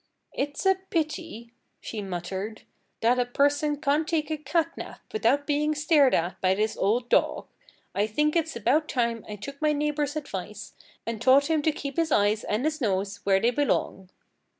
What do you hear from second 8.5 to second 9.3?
about time